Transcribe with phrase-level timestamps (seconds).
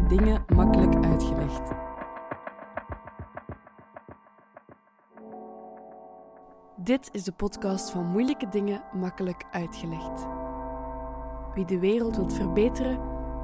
[0.00, 1.70] Dingen makkelijk uitgelegd.
[6.76, 10.26] Dit is de podcast van Moeilijke dingen makkelijk uitgelegd.
[11.54, 13.00] Wie de wereld wilt verbeteren,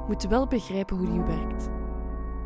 [0.06, 1.68] moet wel begrijpen hoe die werkt.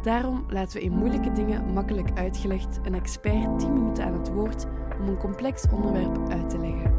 [0.03, 4.67] Daarom laten we in Moeilijke dingen makkelijk uitgelegd een expert 10 minuten aan het woord
[5.01, 6.95] om een complex onderwerp uit te leggen.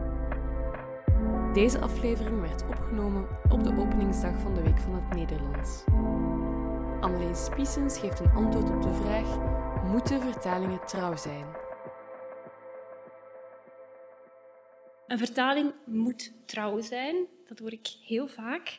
[1.53, 5.83] Deze aflevering werd opgenomen op de openingsdag van de Week van het Nederlands.
[7.03, 9.37] Annelies Spiesens geeft een antwoord op de vraag:
[9.91, 11.45] moeten vertalingen trouw zijn?
[15.07, 17.15] Een vertaling moet trouw zijn.
[17.47, 18.77] Dat hoor ik heel vaak.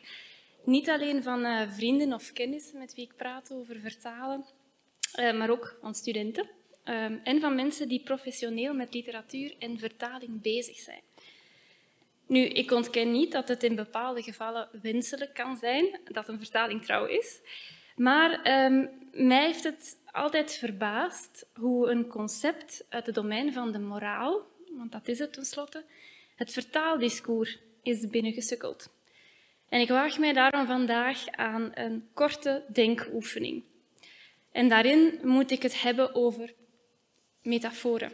[0.63, 4.45] Niet alleen van uh, vrienden of kennissen met wie ik praat over vertalen,
[5.19, 6.49] uh, maar ook van studenten
[6.85, 11.01] uh, en van mensen die professioneel met literatuur en vertaling bezig zijn.
[12.27, 16.85] Nu, ik ontken niet dat het in bepaalde gevallen wenselijk kan zijn dat een vertaling
[16.85, 17.41] trouw is.
[17.95, 23.79] Maar ehm, mij heeft het altijd verbaasd hoe een concept uit het domein van de
[23.79, 24.41] moraal,
[24.77, 25.83] want dat is het tenslotte,
[26.35, 28.89] het vertaaldiscours is binnengesukkeld.
[29.69, 33.63] En ik waag mij daarom vandaag aan een korte denkoefening.
[34.51, 36.53] En daarin moet ik het hebben over
[37.41, 38.11] metaforen.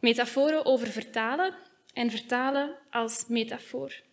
[0.00, 1.54] Metaforen over vertalen
[1.92, 4.05] en vertalen als metafoor.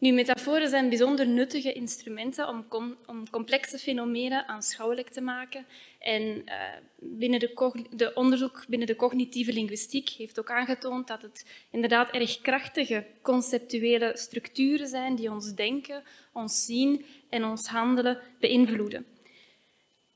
[0.00, 5.66] Nu, metaforen zijn bijzonder nuttige instrumenten om, om complexe fenomenen aanschouwelijk te maken.
[5.98, 6.54] En uh,
[6.98, 12.40] binnen de, de, onderzoek binnen de cognitieve linguïstiek heeft ook aangetoond dat het inderdaad erg
[12.40, 19.06] krachtige conceptuele structuren zijn die ons denken, ons zien en ons handelen beïnvloeden.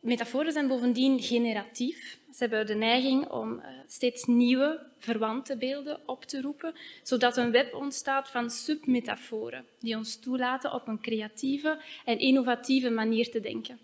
[0.02, 2.18] Metaforen zijn bovendien generatief.
[2.30, 7.50] Ze hebben de neiging om uh, steeds nieuwe, verwante beelden op te roepen, zodat een
[7.50, 13.78] web ontstaat van submetaforen die ons toelaten op een creatieve en innovatieve manier te denken.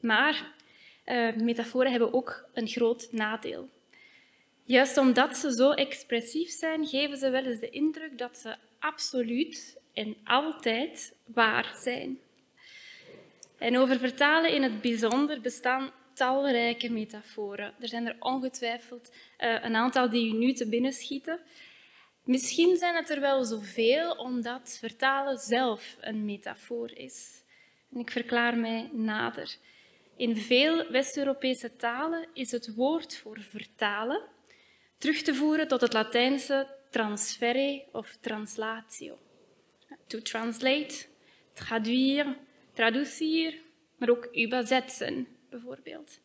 [0.00, 0.54] Maar
[1.06, 3.68] uh, metaforen hebben ook een groot nadeel.
[4.64, 9.78] Juist omdat ze zo expressief zijn, geven ze wel eens de indruk dat ze absoluut
[9.92, 12.18] en altijd waar zijn.
[13.62, 17.74] En over vertalen in het bijzonder bestaan talrijke metaforen.
[17.80, 21.40] Er zijn er ongetwijfeld uh, een aantal die u nu te binnen schieten.
[22.24, 27.42] Misschien zijn het er wel zoveel omdat vertalen zelf een metafoor is.
[27.92, 29.56] En ik verklaar mij nader.
[30.16, 34.22] In veel West-Europese talen is het woord voor vertalen
[34.98, 39.18] terug te voeren tot het Latijnse transferre of translatio.
[40.06, 41.06] To translate,
[41.52, 42.36] traduire,
[42.72, 43.54] traducir,
[43.96, 46.18] maar ook übersetzen bijvoorbeeld.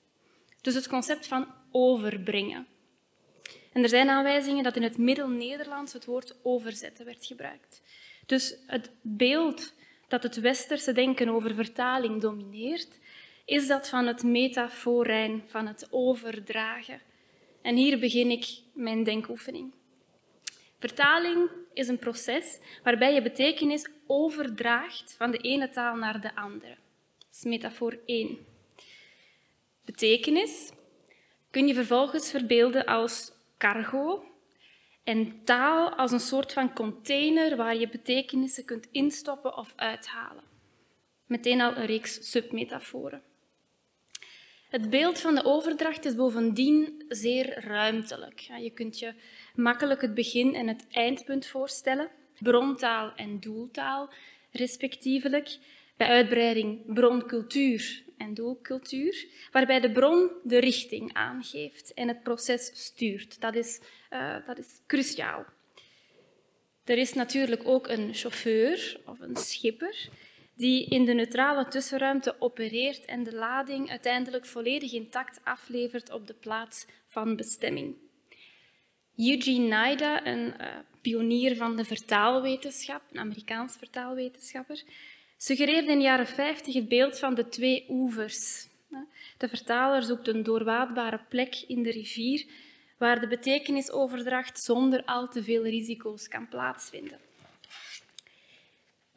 [0.62, 2.68] Dus het concept van overbrengen.
[3.74, 7.82] En er zijn aanwijzingen dat in het Middel-Nederlands het woord overzetten werd gebruikt.
[8.26, 9.74] Dus het beeld
[10.08, 12.98] dat het westerse denken over vertaling domineert,
[13.46, 17.02] is dat van het metaforijn, van het overdragen.
[17.62, 19.72] En hier begin ik mijn denkoefening.
[20.80, 26.78] Vertaling is een proces waarbij je betekenis overdraagt van de ene taal naar de andere.
[27.18, 28.46] Dat is metafoor 1.
[29.86, 30.72] Betekenis
[31.52, 34.24] kun je vervolgens verbeelden als cargo
[35.04, 40.44] en taal als een soort van container waar je betekenissen kunt instoppen of uithalen.
[41.26, 43.22] Meteen al een reeks submetaforen.
[44.70, 48.40] Het beeld van de overdracht is bovendien zeer ruimtelijk.
[48.40, 49.14] Je kunt je
[49.56, 54.10] makkelijk het begin en het eindpunt voorstellen, brontaal en doeltaal
[54.52, 55.58] respectievelijk,
[55.98, 63.42] bij uitbreiding broncultuur en doelcultuur, waarbij de bron de richting aangeeft en het proces stuurt.
[63.42, 63.80] Dat is,
[64.14, 65.46] uh, dat is cruciaal.
[66.84, 70.10] Er is natuurlijk ook een chauffeur of een schipper
[70.58, 76.34] die in de neutrale tussenruimte opereert en de lading uiteindelijk volledig intact aflevert op de
[76.34, 77.96] plaats van bestemming.
[79.16, 80.68] Eugene Naida, een uh,
[81.02, 84.84] pionier van de vertaalwetenschap, een Amerikaans vertaalwetenschapper,
[85.38, 88.68] suggereerde in de jaren 50 het beeld van de twee oevers.
[89.38, 92.46] De vertaler zoekt een doorwaadbare plek in de rivier
[92.98, 97.27] waar de betekenisoverdracht zonder al te veel risico's kan plaatsvinden.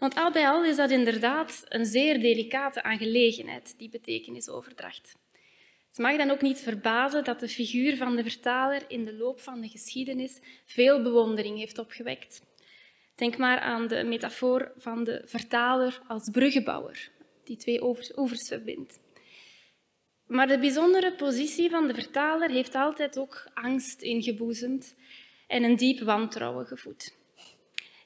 [0.01, 5.17] Want al bij al is dat inderdaad een zeer delicate aangelegenheid, die betekenisoverdracht.
[5.89, 9.41] Het mag dan ook niet verbazen dat de figuur van de vertaler in de loop
[9.41, 12.43] van de geschiedenis veel bewondering heeft opgewekt.
[13.15, 17.11] Denk maar aan de metafoor van de vertaler als bruggenbouwer,
[17.45, 17.85] die twee
[18.17, 19.01] oevers verbindt.
[20.27, 24.95] Maar de bijzondere positie van de vertaler heeft altijd ook angst ingeboezemd
[25.47, 27.19] en een diep wantrouwen gevoed.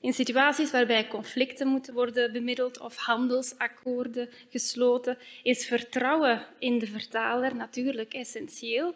[0.05, 7.57] In situaties waarbij conflicten moeten worden bemiddeld of handelsakkoorden gesloten, is vertrouwen in de vertaler
[7.57, 8.95] natuurlijk essentieel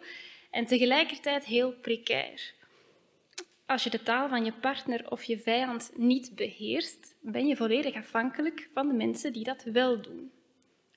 [0.51, 2.53] en tegelijkertijd heel precair.
[3.65, 7.95] Als je de taal van je partner of je vijand niet beheerst, ben je volledig
[7.95, 10.31] afhankelijk van de mensen die dat wel doen.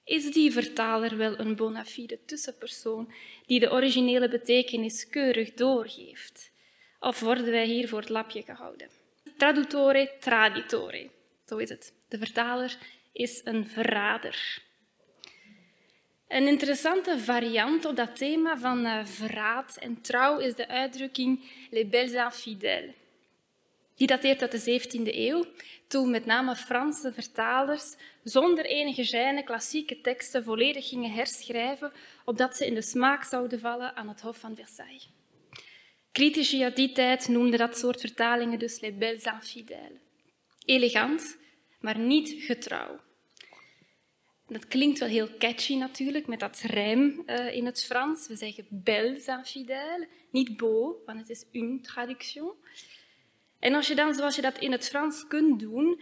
[0.05, 3.13] Is die vertaler wel een bona fide tussenpersoon
[3.47, 6.51] die de originele betekenis keurig doorgeeft?
[7.01, 9.02] Of worden wij hier voor het lapje gehouden?
[9.37, 11.11] Traduttore, traditore.
[11.47, 11.93] Zo is het.
[12.09, 12.77] De vertaler
[13.13, 14.63] is een verrader.
[16.29, 21.89] Een interessante variant op dat thema van uh, verraad en trouw is de uitdrukking les
[21.89, 22.95] belles infidèles.
[23.97, 25.45] Die dateert uit de 17e eeuw,
[25.87, 31.93] toen met name Franse vertalers zonder enige gêne klassieke teksten volledig gingen herschrijven,
[32.25, 35.09] opdat ze in de smaak zouden vallen aan het Hof van Versailles.
[36.13, 40.01] Critici uit die tijd noemden dat soort vertalingen dus les belles infidèles.
[40.65, 41.39] Elegant,
[41.81, 43.01] maar niet getrouw.
[44.49, 48.29] Dat klinkt wel heel catchy natuurlijk, met dat rijm uh, in het Frans.
[48.29, 52.53] We zeggen belles infidèles, niet beau, want het is une traduction.
[53.59, 56.01] En als je dan, zoals je dat in het Frans kunt doen,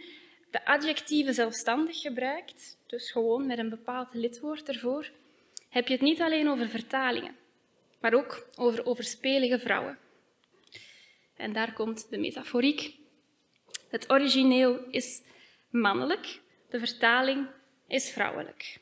[0.51, 5.11] de adjectieven zelfstandig gebruikt, dus gewoon met een bepaald lidwoord ervoor,
[5.69, 7.35] heb je het niet alleen over vertalingen,
[8.01, 9.97] maar ook over overspelige vrouwen.
[11.35, 12.95] En daar komt de metaforiek.
[13.89, 15.21] Het origineel is
[15.69, 16.39] mannelijk,
[16.69, 17.47] de vertaling
[17.87, 18.79] is vrouwelijk.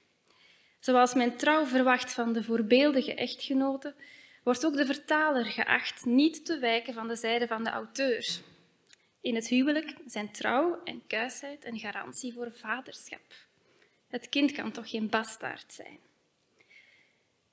[0.79, 3.95] Zoals men trouw verwacht van de voorbeeldige echtgenote,
[4.43, 8.27] wordt ook de vertaler geacht niet te wijken van de zijde van de auteur.
[9.21, 13.33] In het huwelijk zijn trouw en kuisheid een garantie voor vaderschap.
[14.07, 16.08] Het kind kan toch geen bastaard zijn.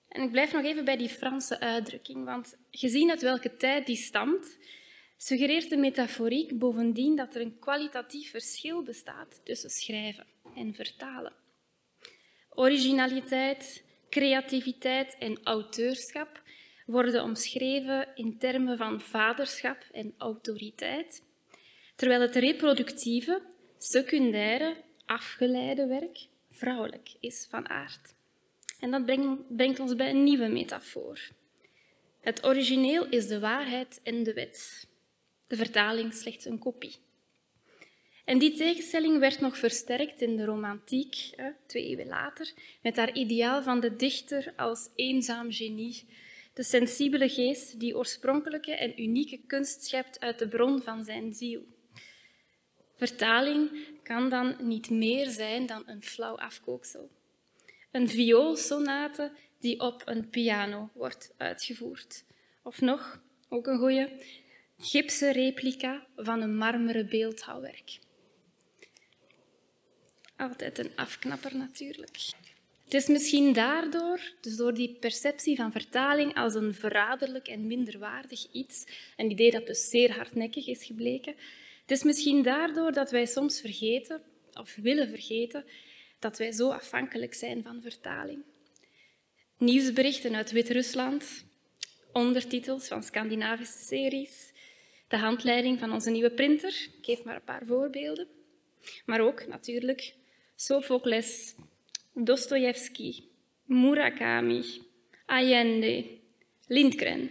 [0.08, 3.97] En ik blijf nog even bij die Franse uitdrukking, want gezien uit welke tijd die
[3.97, 4.58] stamt,
[5.17, 11.32] suggereert de metaforiek bovendien dat er een kwalitatief verschil bestaat tussen schrijven en vertalen.
[12.50, 16.43] Originaliteit, creativiteit en auteurschap
[16.87, 21.23] worden omschreven in termen van vaderschap en autoriteit,
[21.97, 23.43] terwijl het reproductieve,
[23.79, 24.76] secundaire,
[25.06, 28.16] afgeleide werk vrouwelijk is van aard.
[28.81, 29.05] En dat
[29.56, 31.20] brengt ons bij een nieuwe metafoor.
[32.20, 34.88] Het origineel is de waarheid en de wet,
[35.46, 36.96] de vertaling slechts een kopie.
[38.25, 41.31] En die tegenstelling werd nog versterkt in de romantiek,
[41.67, 42.52] twee eeuwen later,
[42.82, 46.05] met haar ideaal van de dichter als eenzaam genie,
[46.55, 51.67] de sensibele geest die oorspronkelijke en unieke kunst schept uit de bron van zijn ziel.
[52.94, 53.70] Vertaling
[54.02, 57.11] kan dan niet meer zijn dan een flauw afkooksel.
[57.97, 62.25] Een vioolsonate die op een piano wordt uitgevoerd.
[62.63, 64.09] Of nog, ook een goeie,
[64.79, 67.99] gipsen replica van een marmeren beeldhouwwerk.
[70.37, 72.17] Altijd een afknapper natuurlijk.
[72.85, 78.53] Het is misschien daardoor, dus door die perceptie van vertaling als een verraderlijk en minderwaardig
[78.53, 78.85] iets,
[79.17, 81.35] een idee dat dus zeer hardnekkig is gebleken,
[81.81, 84.23] het is misschien daardoor dat wij soms vergeten,
[84.53, 85.65] of willen vergeten,
[86.19, 88.43] dat wij zo afhankelijk zijn van vertaling.
[89.59, 91.45] Nieuwsberichten uit Wit-Rusland,
[92.13, 94.53] ondertitels van Scandinavische series,
[95.09, 98.29] de handleiding van onze nieuwe printer, ik geef maar een paar voorbeelden,
[99.07, 100.15] maar ook natuurlijk
[100.57, 101.55] Sophocles,
[102.12, 103.23] Dostoevsky,
[103.64, 104.64] Murakami,
[105.26, 106.05] Allende,
[106.67, 107.31] Lindgren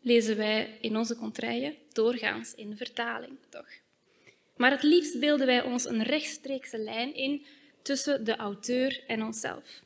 [0.00, 3.68] lezen wij in onze contraien doorgaans in vertaling, toch?
[4.56, 7.46] Maar het liefst beelden wij ons een rechtstreekse lijn in
[7.84, 9.82] tussen de auteur en onszelf.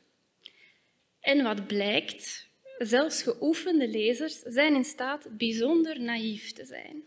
[1.19, 7.03] En wat blijkt, zelfs geoefende lezers zijn in staat bijzonder naïef te zijn.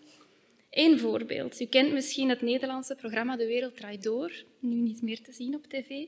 [0.71, 1.61] Eén voorbeeld.
[1.61, 5.55] U kent misschien het Nederlandse programma De Wereld Draait Door, nu niet meer te zien
[5.55, 6.07] op tv.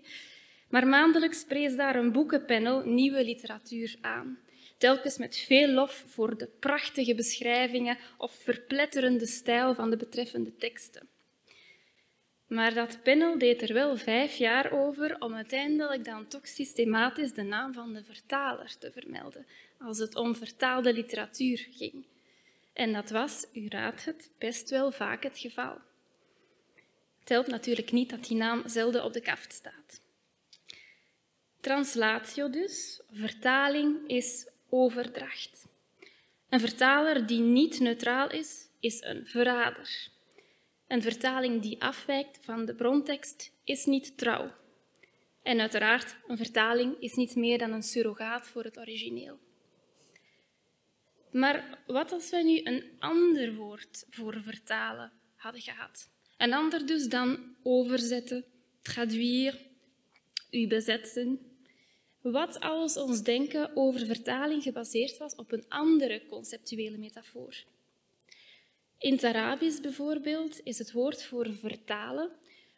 [0.68, 4.38] Maar maandelijks prees daar een boekenpanel nieuwe literatuur aan.
[4.78, 11.08] Telkens met veel lof voor de prachtige beschrijvingen of verpletterende stijl van de betreffende teksten.
[12.46, 17.42] Maar dat panel deed er wel vijf jaar over om uiteindelijk dan toch systematisch de
[17.42, 19.46] naam van de vertaler te vermelden,
[19.78, 22.04] als het om vertaalde literatuur ging.
[22.72, 25.78] En dat was, u raadt het, best wel vaak het geval.
[27.20, 30.00] Het helpt natuurlijk niet dat die naam zelden op de kaft staat.
[31.60, 35.66] Translatio dus, vertaling, is overdracht.
[36.48, 40.08] Een vertaler die niet neutraal is, is een verrader.
[40.94, 44.52] Een vertaling die afwijkt van de brontekst is niet trouw.
[45.42, 49.38] En uiteraard, een vertaling is niet meer dan een surrogaat voor het origineel.
[51.30, 56.10] Maar wat als we nu een ander woord voor vertalen hadden gehad?
[56.36, 58.44] Een ander dus dan overzetten,
[58.82, 59.58] traduire,
[60.50, 61.40] u bezetten.
[62.20, 67.64] Wat als ons denken over vertaling gebaseerd was op een andere conceptuele metafoor?
[69.04, 72.30] In het Arabisch bijvoorbeeld is het woord voor vertalen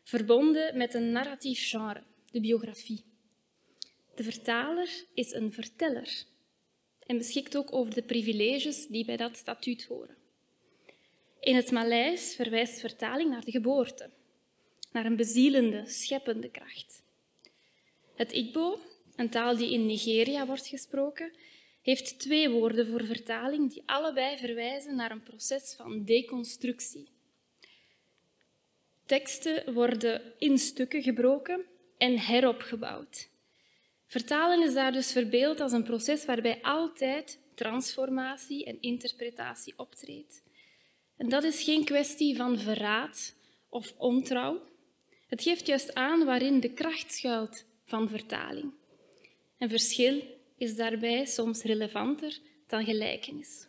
[0.02, 3.04] verbonden met een narratief genre, de biografie.
[4.14, 6.24] De vertaler is een verteller
[7.06, 10.16] en beschikt ook over de privileges die bij dat statuut horen.
[11.40, 14.10] In het Maleis verwijst vertaling naar de geboorte,
[14.92, 17.02] naar een bezielende, scheppende kracht.
[18.14, 18.78] Het Igbo,
[19.16, 21.32] een taal die in Nigeria wordt gesproken,
[21.86, 27.08] heeft twee woorden voor vertaling die allebei verwijzen naar een proces van deconstructie.
[29.04, 31.64] Teksten worden in stukken gebroken
[31.98, 33.28] en heropgebouwd.
[34.06, 40.42] Vertalen is daar dus verbeeld als een proces waarbij altijd transformatie en interpretatie optreedt.
[41.16, 43.34] En dat is geen kwestie van verraad
[43.68, 44.60] of ontrouw.
[45.26, 48.72] Het geeft juist aan waarin de kracht schuilt van vertaling.
[49.58, 53.66] En verschil is daarbij soms relevanter dan gelijkenis.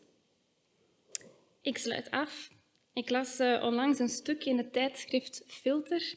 [1.62, 2.50] Ik sluit af.
[2.94, 6.16] Ik las uh, onlangs een stuk in het tijdschrift Filter,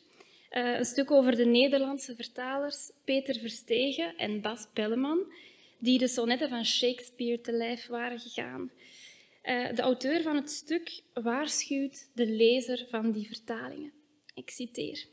[0.50, 5.32] uh, een stuk over de Nederlandse vertalers Peter Verstegen en Bas Pelleman,
[5.78, 8.70] die de sonnetten van Shakespeare te lijf waren gegaan.
[9.44, 13.92] Uh, de auteur van het stuk waarschuwt de lezer van die vertalingen.
[14.34, 15.06] Ik citeer.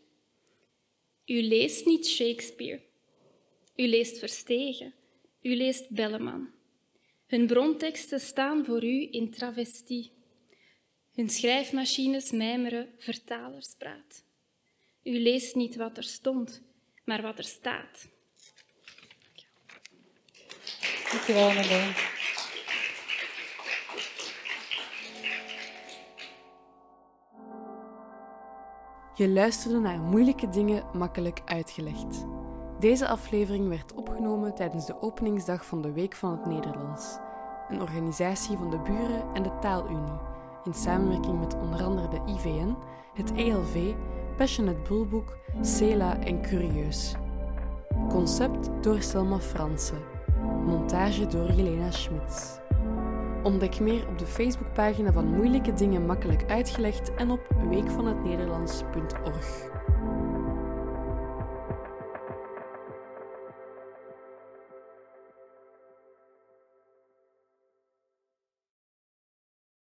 [1.26, 2.82] U leest niet Shakespeare.
[3.76, 4.94] U leest Verstegen.
[5.42, 6.50] U leest Belleman.
[7.28, 10.12] Hun bronteksten staan voor u in travestie.
[11.14, 14.24] Hun schrijfmachines mijmeren vertalerspraat.
[15.04, 16.62] U leest niet wat er stond,
[17.06, 18.08] maar wat er staat.
[21.12, 21.94] Dankjewel, Marleen.
[29.16, 32.37] Je luisterde naar moeilijke dingen makkelijk uitgelegd.
[32.80, 37.18] Deze aflevering werd opgenomen tijdens de openingsdag van de Week van het Nederlands,
[37.70, 40.20] een organisatie van de Buren en de Taalunie,
[40.64, 42.76] in samenwerking met onder andere de IVN,
[43.14, 43.94] het ELV,
[44.36, 47.16] Passionate Boelboek, CELA en Curieus.
[48.10, 50.02] Concept door Selma Fransen.
[50.66, 52.58] Montage door Jelena Schmitz.
[53.44, 59.77] Ontdek meer op de Facebookpagina van Moeilijke Dingen Makkelijk Uitgelegd en op weekvanhetnederlands.org.